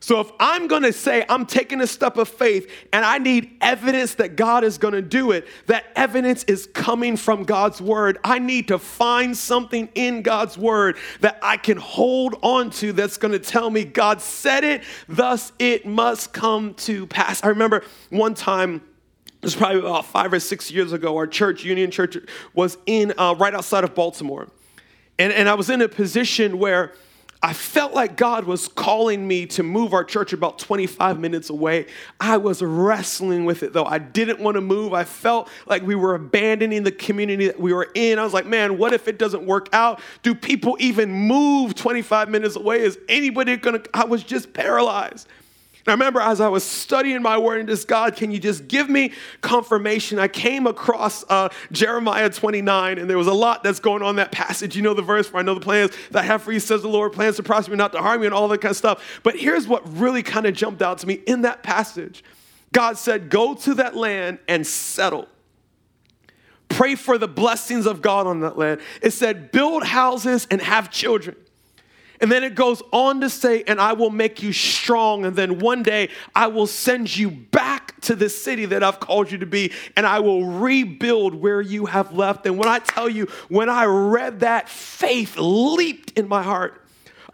[0.00, 4.14] So if I'm gonna say I'm taking a step of faith and I need evidence
[4.16, 8.18] that God is gonna do it, that evidence is coming from God's word.
[8.22, 13.16] I need to find something in God's word that I can hold on to that's
[13.16, 17.42] gonna tell me God said it, thus it must come to pass.
[17.42, 18.82] I remember one time.
[19.36, 21.16] It was probably about five or six years ago.
[21.16, 22.16] Our church, Union Church,
[22.54, 24.48] was in uh, right outside of Baltimore,
[25.18, 26.94] and, and I was in a position where
[27.42, 31.86] I felt like God was calling me to move our church about 25 minutes away.
[32.18, 33.84] I was wrestling with it though.
[33.84, 34.94] I didn't want to move.
[34.94, 38.18] I felt like we were abandoning the community that we were in.
[38.18, 40.00] I was like, man, what if it doesn't work out?
[40.22, 42.80] Do people even move 25 minutes away?
[42.80, 43.82] Is anybody gonna?
[43.92, 45.28] I was just paralyzed.
[45.86, 48.88] I remember as I was studying my word and just, God, can you just give
[48.88, 50.18] me confirmation?
[50.18, 54.32] I came across uh, Jeremiah 29, and there was a lot that's going on that
[54.32, 54.74] passage.
[54.74, 56.82] You know the verse, for I know the plans that I have for you, says
[56.82, 58.76] the Lord, plans to prosper me, not to harm you, and all that kind of
[58.76, 59.20] stuff.
[59.22, 62.24] But here's what really kind of jumped out to me in that passage
[62.72, 65.28] God said, Go to that land and settle.
[66.68, 68.80] Pray for the blessings of God on that land.
[69.00, 71.36] It said, Build houses and have children.
[72.20, 75.24] And then it goes on to say, and I will make you strong.
[75.24, 79.30] And then one day I will send you back to the city that I've called
[79.30, 82.46] you to be, and I will rebuild where you have left.
[82.46, 86.85] And when I tell you, when I read that, faith leaped in my heart.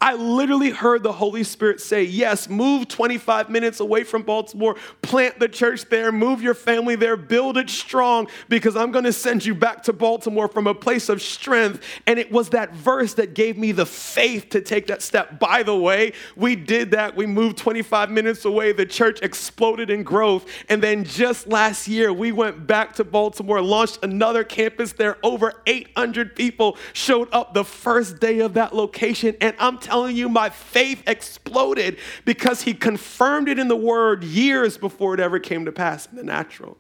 [0.03, 5.39] I literally heard the Holy Spirit say, Yes, move 25 minutes away from Baltimore, plant
[5.39, 9.45] the church there, move your family there, build it strong, because I'm going to send
[9.45, 11.85] you back to Baltimore from a place of strength.
[12.09, 15.39] And it was that verse that gave me the faith to take that step.
[15.39, 17.15] By the way, we did that.
[17.15, 18.73] We moved 25 minutes away.
[18.73, 20.49] The church exploded in growth.
[20.69, 25.17] And then just last year, we went back to Baltimore, launched another campus there.
[25.23, 29.37] Over 800 people showed up the first day of that location.
[29.41, 34.25] And I'm telling telling you, my faith exploded because he confirmed it in the word
[34.25, 36.79] years before it ever came to pass in the natural.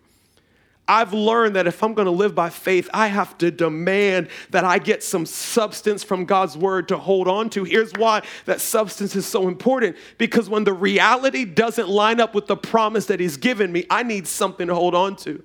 [0.88, 4.64] I've learned that if I'm going to live by faith, I have to demand that
[4.64, 7.64] I get some substance from God's word to hold on to.
[7.64, 12.46] Here's why that substance is so important because when the reality doesn't line up with
[12.46, 15.44] the promise that He's given me, I need something to hold on to.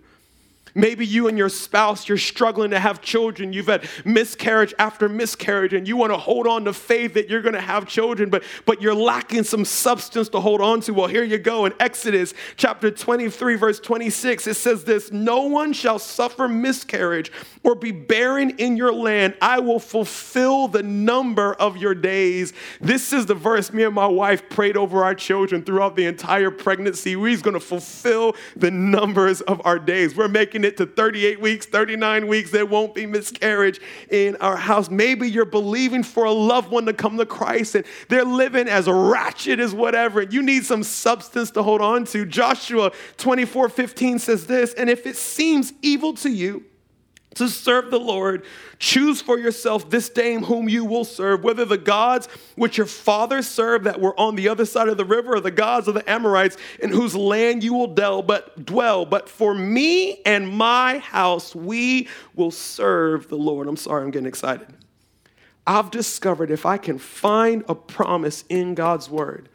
[0.77, 3.51] Maybe you and your spouse, you're struggling to have children.
[3.51, 7.41] You've had miscarriage after miscarriage, and you want to hold on to faith that you're
[7.41, 10.93] going to have children, but, but you're lacking some substance to hold on to.
[10.93, 14.45] Well, here you go in Exodus chapter 23, verse 26.
[14.45, 17.31] It says this No one shall suffer miscarriage
[17.63, 19.33] or be barren in your land.
[19.41, 22.53] I will fulfill the number of your days.
[22.79, 26.51] This is the verse me and my wife prayed over our children throughout the entire
[26.51, 27.15] pregnancy.
[27.15, 30.15] We're going to fulfill the numbers of our days.
[30.15, 33.79] We're making it to 38 weeks, 39 weeks, there won't be miscarriage
[34.11, 34.89] in our house.
[34.89, 38.87] Maybe you're believing for a loved one to come to Christ and they're living as
[38.87, 42.25] ratchet as whatever, you need some substance to hold on to.
[42.25, 46.65] Joshua 24 15 says this, and if it seems evil to you,
[47.37, 48.43] to serve the Lord,
[48.79, 53.47] choose for yourself this day whom you will serve, whether the gods which your fathers
[53.47, 56.09] served that were on the other side of the river, or the gods of the
[56.09, 58.21] Amorites in whose land you will dwell.
[58.21, 59.05] But dwell.
[59.05, 63.67] But for me and my house, we will serve the Lord.
[63.67, 64.67] I'm sorry, I'm getting excited.
[65.65, 69.49] I've discovered if I can find a promise in God's word,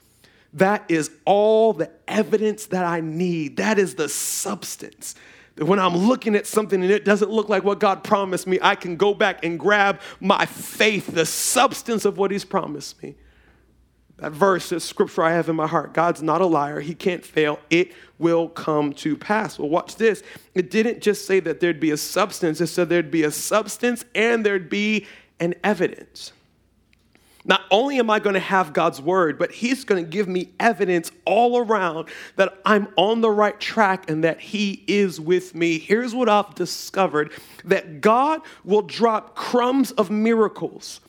[0.52, 3.56] that is all the evidence that I need.
[3.56, 5.14] That is the substance
[5.56, 8.58] that when I'm looking at something and it doesn't look like what God promised me,
[8.62, 13.16] I can go back and grab my faith, the substance of what He's promised me.
[14.16, 16.80] That verse, that scripture I have in my heart God's not a liar.
[16.80, 17.58] He can't fail.
[17.70, 19.58] It will come to pass.
[19.58, 20.22] Well, watch this.
[20.54, 24.04] It didn't just say that there'd be a substance, it said there'd be a substance
[24.14, 25.06] and there'd be
[25.40, 26.32] an evidence.
[27.44, 30.50] Not only am I going to have God's word, but He's going to give me
[30.60, 35.78] evidence all around that I'm on the right track and that He is with me.
[35.78, 37.32] Here's what I've discovered
[37.64, 41.00] that God will drop crumbs of miracles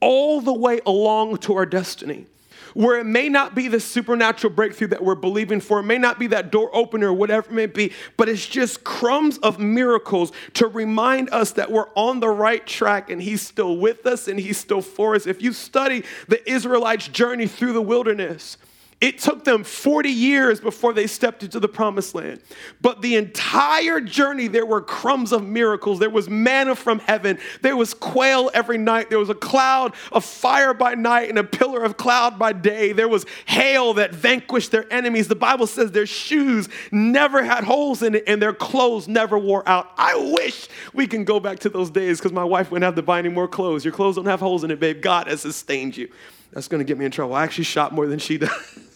[0.00, 2.26] all the way along to our destiny
[2.74, 6.18] where it may not be the supernatural breakthrough that we're believing for, it may not
[6.18, 10.32] be that door opener or whatever it may be, but it's just crumbs of miracles
[10.54, 14.38] to remind us that we're on the right track and He's still with us and
[14.38, 15.26] He's still for us.
[15.26, 18.56] If you study the Israelites' journey through the wilderness,
[19.00, 22.40] it took them 40 years before they stepped into the promised land.
[22.82, 26.00] But the entire journey, there were crumbs of miracles.
[26.00, 27.38] There was manna from heaven.
[27.62, 29.08] There was quail every night.
[29.08, 32.92] There was a cloud of fire by night and a pillar of cloud by day.
[32.92, 35.28] There was hail that vanquished their enemies.
[35.28, 39.66] The Bible says their shoes never had holes in it and their clothes never wore
[39.66, 39.90] out.
[39.96, 43.02] I wish we can go back to those days because my wife wouldn't have to
[43.02, 43.82] buy any more clothes.
[43.82, 45.00] Your clothes don't have holes in it, babe.
[45.00, 46.10] God has sustained you.
[46.52, 47.34] That's going to get me in trouble.
[47.34, 48.50] I actually shop more than she does.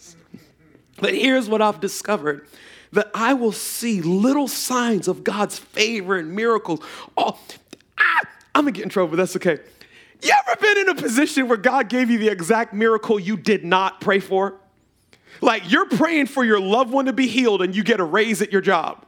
[0.97, 2.47] But here's what I've discovered
[2.91, 6.79] that I will see little signs of God's favor and miracles.
[7.17, 7.37] Oh,
[7.97, 8.21] ah,
[8.53, 9.59] I'm gonna get in trouble, but that's okay.
[10.21, 13.65] You ever been in a position where God gave you the exact miracle you did
[13.65, 14.55] not pray for?
[15.41, 18.41] Like you're praying for your loved one to be healed and you get a raise
[18.41, 19.05] at your job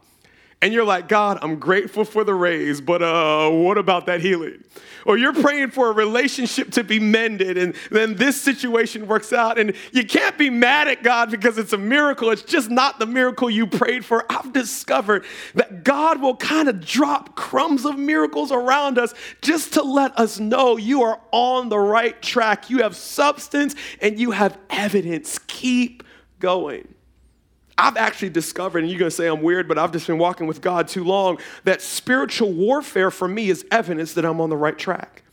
[0.62, 4.63] and you're like, God, I'm grateful for the raise, but uh, what about that healing?
[5.07, 9.57] Or you're praying for a relationship to be mended, and then this situation works out,
[9.57, 12.29] and you can't be mad at God because it's a miracle.
[12.29, 14.25] It's just not the miracle you prayed for.
[14.29, 15.23] I've discovered
[15.55, 20.41] that God will kind of drop crumbs of miracles around us just to let us
[20.41, 22.69] know you are on the right track.
[22.69, 25.39] You have substance and you have evidence.
[25.47, 26.03] Keep
[26.39, 26.96] going.
[27.77, 30.61] I've actually discovered, and you're gonna say I'm weird, but I've just been walking with
[30.61, 34.77] God too long, that spiritual warfare for me is evidence that I'm on the right
[34.77, 35.23] track.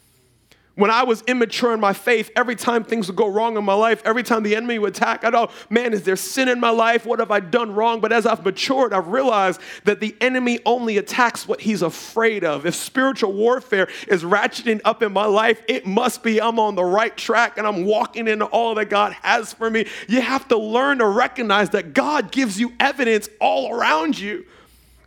[0.76, 3.74] When I was immature in my faith, every time things would go wrong in my
[3.74, 6.70] life, every time the enemy would attack, I'd go, man, is there sin in my
[6.70, 7.06] life?
[7.06, 8.00] What have I done wrong?
[8.00, 12.66] But as I've matured, I've realized that the enemy only attacks what he's afraid of.
[12.66, 16.84] If spiritual warfare is ratcheting up in my life, it must be I'm on the
[16.84, 19.86] right track and I'm walking into all that God has for me.
[20.08, 24.44] You have to learn to recognize that God gives you evidence all around you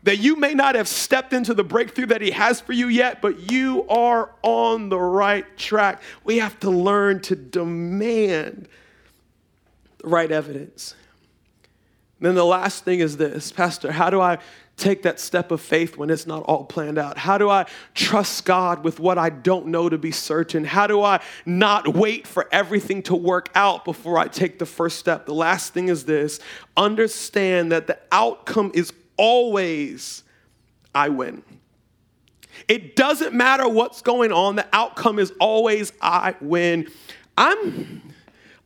[0.08, 3.22] that you may not have stepped into the breakthrough that He has for you yet,
[3.22, 6.02] but you are on the right track.
[6.24, 8.70] We have to learn to demand
[9.98, 10.96] the right evidence.
[12.22, 14.38] then the last thing is this Pastor, how do I
[14.78, 17.17] take that step of faith when it's not all planned out?
[17.17, 20.63] How do I trust God with what I don't know to be certain?
[20.63, 25.00] How do I not wait for everything to work out before I take the first
[25.00, 25.26] step?
[25.26, 26.39] The last thing is this
[26.78, 30.23] understand that the outcome is always
[30.93, 31.43] I win.
[32.67, 36.89] It doesn't matter what's going on, the outcome is always I win.
[37.38, 38.01] I'm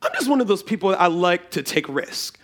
[0.02, 2.38] I'm just one of those people that I like to take risk.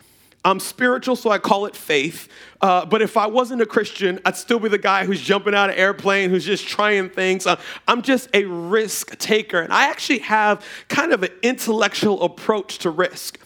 [0.44, 2.28] I'm spiritual, so I call it faith.
[2.60, 5.68] Uh, but if I wasn't a Christian, I'd still be the guy who's jumping out
[5.68, 7.46] of airplane, who's just trying things.
[7.46, 12.78] Uh, I'm just a risk taker, and I actually have kind of an intellectual approach
[12.78, 13.38] to risk.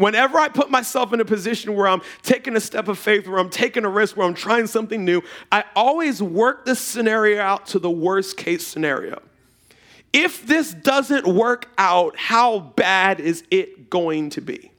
[0.00, 3.38] Whenever I put myself in a position where I'm taking a step of faith, where
[3.38, 5.20] I'm taking a risk, where I'm trying something new,
[5.52, 9.20] I always work this scenario out to the worst case scenario.
[10.10, 14.70] If this doesn't work out, how bad is it going to be?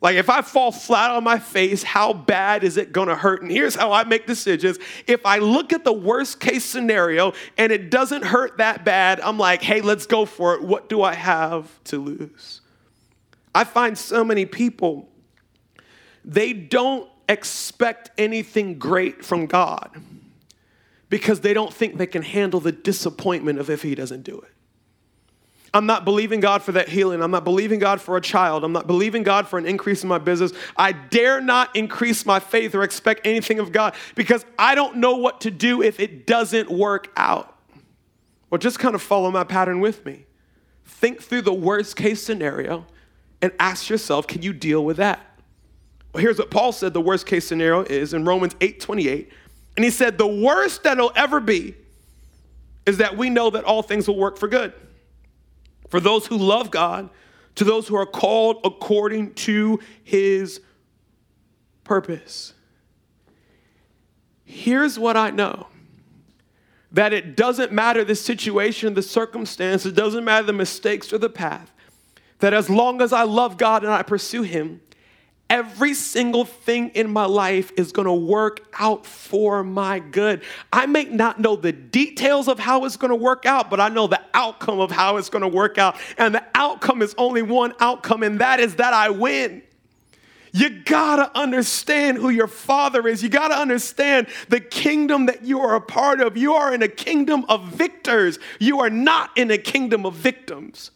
[0.00, 3.42] Like, if I fall flat on my face, how bad is it gonna hurt?
[3.42, 4.78] And here's how I make decisions.
[5.08, 9.38] If I look at the worst case scenario and it doesn't hurt that bad, I'm
[9.38, 10.62] like, hey, let's go for it.
[10.62, 12.60] What do I have to lose?
[13.56, 15.08] I find so many people,
[16.22, 19.98] they don't expect anything great from God
[21.08, 24.50] because they don't think they can handle the disappointment of if He doesn't do it.
[25.72, 27.22] I'm not believing God for that healing.
[27.22, 28.62] I'm not believing God for a child.
[28.62, 30.52] I'm not believing God for an increase in my business.
[30.76, 35.16] I dare not increase my faith or expect anything of God because I don't know
[35.16, 37.58] what to do if it doesn't work out.
[38.50, 40.26] Well, just kind of follow my pattern with me.
[40.84, 42.84] Think through the worst case scenario
[43.42, 45.20] and ask yourself, can you deal with that?
[46.12, 49.30] Well, here's what Paul said the worst case scenario is in Romans 8 28.
[49.76, 51.74] And he said, the worst that'll ever be
[52.86, 54.72] is that we know that all things will work for good
[55.90, 57.10] for those who love God,
[57.54, 60.60] to those who are called according to his
[61.84, 62.52] purpose.
[64.44, 65.68] Here's what I know
[66.92, 71.28] that it doesn't matter the situation, the circumstance, it doesn't matter the mistakes or the
[71.28, 71.72] path,
[72.40, 74.80] that as long as I love God and I pursue him,
[75.48, 80.42] every single thing in my life is going to work out for my good.
[80.72, 83.88] I may not know the details of how it's going to work out, but I
[83.88, 85.96] know the outcome of how it's going to work out.
[86.18, 89.62] And the outcome is only one outcome, and that is that I win.
[90.52, 93.22] You gotta understand who your father is.
[93.22, 96.38] You gotta understand the kingdom that you are a part of.
[96.38, 100.92] You are in a kingdom of victors, you are not in a kingdom of victims.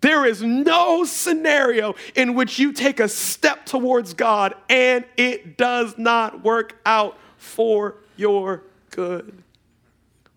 [0.00, 5.96] There is no scenario in which you take a step towards God and it does
[5.96, 9.42] not work out for your good.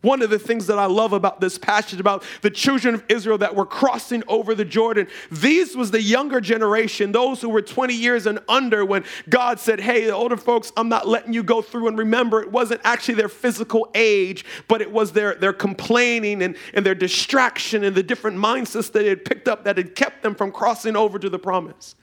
[0.02, 3.38] One of the things that I love about this passage about the children of Israel
[3.40, 7.94] that were crossing over the Jordan, these was the younger generation, those who were 20
[7.94, 11.62] years and under when God said, Hey, the older folks, I'm not letting you go
[11.62, 11.90] through.
[11.90, 16.56] And remember, it wasn't actually their physical age, but it was their, their complaining and,
[16.74, 20.24] and their distraction and the different mindsets that they had picked up that had kept
[20.24, 21.96] them from crossing over to the promise.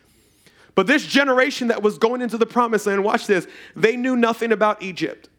[0.75, 4.53] But this generation that was going into the promised land, watch this, they knew nothing
[4.53, 5.31] about Egypt.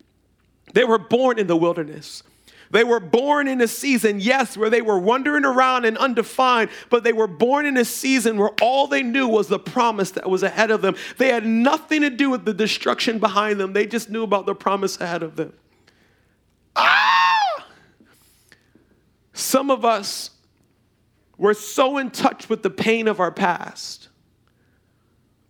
[0.74, 2.24] They were born in the wilderness.
[2.72, 7.03] They were born in a season, yes, where they were wandering around and undefined, but
[7.03, 10.43] they were born in a season where all they knew was the promise that was
[10.43, 10.95] ahead of them.
[11.18, 14.55] They had nothing to do with the destruction behind them, they just knew about the
[14.55, 15.53] promise ahead of them.
[16.76, 17.68] Ah!
[19.34, 20.32] Some of us
[21.38, 24.09] were so in touch with the pain of our past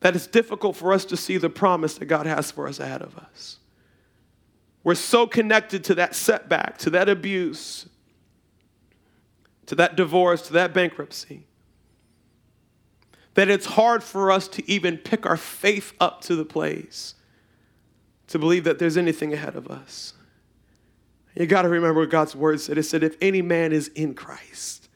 [0.02, 3.02] that it's difficult for us to see the promise that God has for us ahead
[3.02, 3.58] of us.
[4.88, 7.90] We're so connected to that setback, to that abuse,
[9.66, 11.46] to that divorce, to that bankruptcy,
[13.34, 17.16] that it's hard for us to even pick our faith up to the place
[18.28, 20.14] to believe that there's anything ahead of us.
[21.36, 22.78] You got to remember what God's word said.
[22.78, 24.88] It said, if any man is in Christ,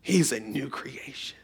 [0.00, 1.38] he's a new creation.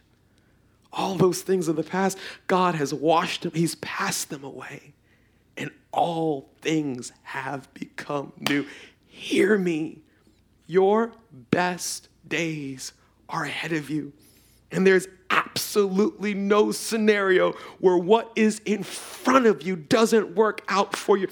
[0.93, 2.17] All those things of the past,
[2.47, 4.90] God has washed them, he's passed them away
[5.61, 8.67] and all things have become new.
[9.07, 10.01] Hear me.
[10.67, 11.13] Your
[11.51, 12.93] best days
[13.29, 14.13] are ahead of you.
[14.73, 20.97] And there's absolutely no scenario where what is in front of you doesn't work out
[20.97, 21.29] for you.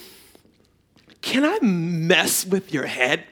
[1.22, 3.24] Can I mess with your head?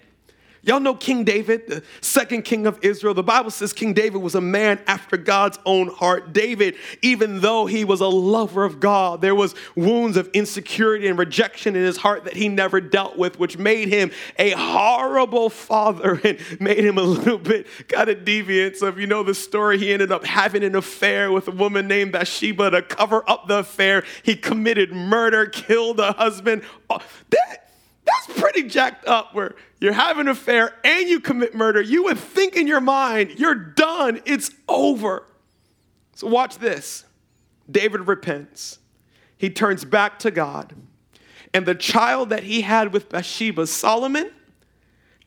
[0.67, 3.15] Y'all know King David, the second king of Israel.
[3.15, 6.33] The Bible says King David was a man after God's own heart.
[6.33, 11.17] David, even though he was a lover of God, there was wounds of insecurity and
[11.17, 14.11] rejection in his heart that he never dealt with, which made him
[14.41, 18.75] a horrible father and made him a little bit kind of deviant.
[18.75, 21.87] So if you know the story, he ended up having an affair with a woman
[21.87, 24.03] named Bathsheba to cover up the affair.
[24.25, 26.63] He committed murder, killed a husband.
[26.91, 26.99] Oh,
[27.31, 27.66] that
[28.07, 31.81] that's pretty jacked up where you're having an affair and you commit murder.
[31.83, 35.27] You would think in your mind, you're done, it's over.
[36.15, 37.05] So watch this.
[37.71, 38.79] David repents.
[39.37, 40.75] He turns back to God.
[41.53, 44.31] And the child that he had with Bathsheba, Solomon,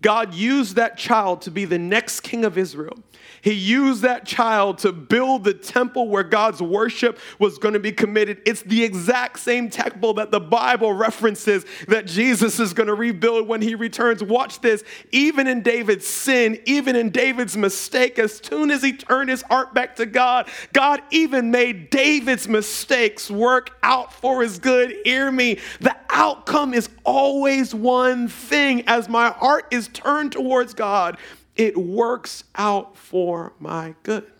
[0.01, 2.97] God used that child to be the next king of Israel.
[3.41, 7.91] He used that child to build the temple where God's worship was going to be
[7.91, 8.41] committed.
[8.45, 13.47] It's the exact same temple that the Bible references that Jesus is going to rebuild
[13.47, 14.23] when he returns.
[14.23, 14.83] Watch this.
[15.11, 19.73] Even in David's sin, even in David's mistake, as soon as he turned his heart
[19.73, 24.95] back to God, God even made David's mistakes work out for his good.
[25.05, 25.59] Hear me.
[25.79, 28.83] The outcome is always one thing.
[28.87, 31.17] As my heart is turned towards God,
[31.55, 34.31] it works out for my good.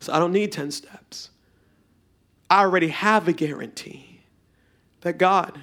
[0.00, 1.30] So I don't need 10 steps.
[2.50, 4.20] I already have a guarantee
[5.00, 5.60] that God,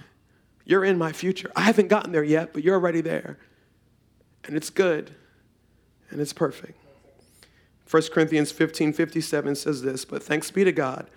[0.66, 1.51] you're in my future.
[1.56, 3.38] I haven't gotten there yet, but you're already there.
[4.43, 5.12] And it's good
[6.10, 6.78] and it's perfect.
[7.89, 11.10] 1 Corinthians 15 57 says this, but thanks be to God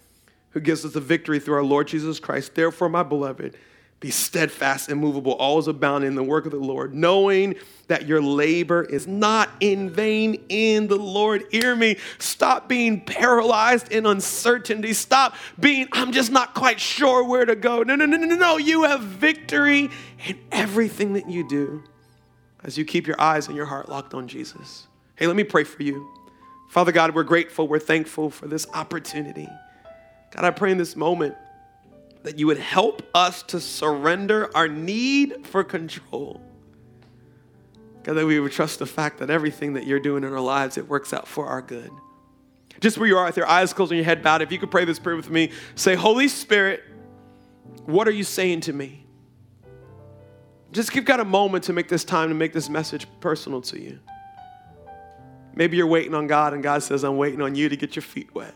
[0.51, 2.55] who gives us the victory through our Lord Jesus Christ.
[2.55, 3.57] Therefore, my beloved,
[4.01, 7.57] Be steadfast, and immovable, always abounding in the work of the Lord, knowing
[7.88, 11.44] that your labor is not in vain in the Lord.
[11.51, 11.96] Hear me.
[12.18, 14.92] Stop being paralyzed in uncertainty.
[14.92, 17.82] Stop being, I'm just not quite sure where to go.
[17.82, 18.57] No, no, no, no, no.
[18.57, 19.90] You have victory
[20.26, 21.82] in everything that you do
[22.62, 24.86] as you keep your eyes and your heart locked on Jesus.
[25.16, 26.09] Hey, let me pray for you.
[26.68, 29.49] Father God, we're grateful, we're thankful for this opportunity.
[30.30, 31.34] God, I pray in this moment
[32.23, 36.43] that you would help us to surrender our need for control.
[38.03, 40.79] God, that we would trust the fact that everything that you're doing in our lives,
[40.79, 41.91] it works out for our good.
[42.81, 44.71] Just where you are, with your eyes closed and your head bowed, if you could
[44.71, 46.85] pray this prayer with me, say, Holy Spirit,
[47.87, 49.05] what are you saying to me?
[50.71, 53.81] Just give God a moment to make this time to make this message personal to
[53.81, 53.99] you.
[55.55, 58.03] Maybe you're waiting on God, and God says, I'm waiting on you to get your
[58.03, 58.55] feet wet.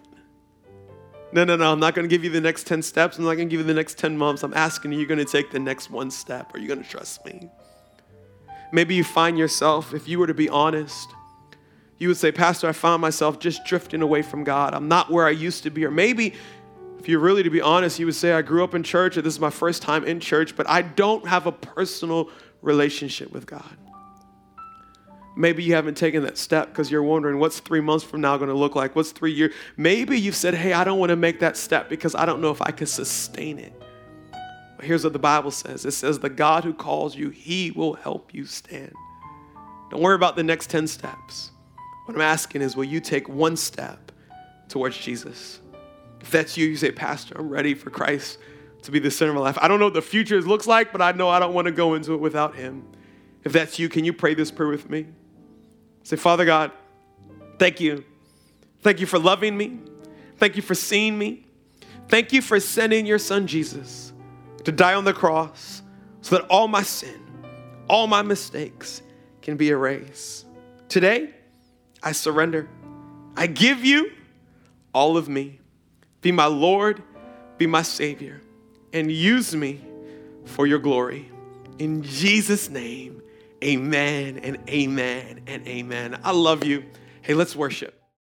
[1.33, 3.17] No, no, no, I'm not going to give you the next 10 steps.
[3.17, 4.43] I'm not going to give you the next 10 months.
[4.43, 6.55] I'm asking you, you're going to take the next one step.
[6.55, 7.49] Are you going to trust me?
[8.71, 11.09] Maybe you find yourself, if you were to be honest,
[11.99, 14.75] you would say, Pastor, I found myself just drifting away from God.
[14.75, 15.85] I'm not where I used to be.
[15.87, 16.35] Or maybe,
[16.99, 19.23] if you're really to be honest, you would say, I grew up in church, or
[19.23, 22.29] this is my first time in church, but I don't have a personal
[22.61, 23.77] relationship with God.
[25.35, 28.51] Maybe you haven't taken that step because you're wondering what's three months from now going
[28.51, 28.95] to look like?
[28.95, 29.55] What's three years?
[29.77, 32.51] Maybe you've said, hey, I don't want to make that step because I don't know
[32.51, 33.73] if I can sustain it.
[34.77, 37.95] But here's what the Bible says it says, the God who calls you, he will
[37.95, 38.93] help you stand.
[39.91, 41.51] Don't worry about the next 10 steps.
[42.05, 44.13] What I'm asking is, will you take one step
[44.69, 45.61] towards Jesus?
[46.21, 48.39] If that's you, you say, Pastor, I'm ready for Christ
[48.83, 49.59] to be the center of my life.
[49.61, 51.73] I don't know what the future looks like, but I know I don't want to
[51.73, 52.85] go into it without him.
[53.45, 55.07] If that's you, can you pray this prayer with me?
[56.03, 56.73] Say, Father God,
[57.59, 58.05] thank you.
[58.81, 59.79] Thank you for loving me.
[60.39, 61.47] Thank you for seeing me.
[62.09, 64.13] Thank you for sending your son Jesus
[64.65, 65.83] to die on the cross
[66.21, 67.21] so that all my sin,
[67.89, 69.03] all my mistakes
[69.41, 70.47] can be erased.
[70.89, 71.31] Today,
[72.03, 72.69] I surrender.
[73.37, 74.11] I give you
[74.93, 75.61] all of me.
[76.21, 77.03] Be my Lord,
[77.59, 78.41] be my Savior,
[78.93, 79.81] and use me
[80.45, 81.31] for your glory.
[81.79, 83.22] In Jesus' name,
[83.63, 86.21] Amen and amen and amen.
[86.25, 86.85] I love you.
[87.23, 88.02] Hey, let's worship.